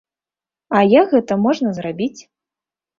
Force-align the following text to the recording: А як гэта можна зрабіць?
А 0.79 0.81
як 1.01 1.07
гэта 1.13 1.39
можна 1.45 1.77
зрабіць? 1.79 2.15